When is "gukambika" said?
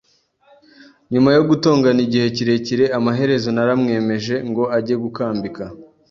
5.03-5.63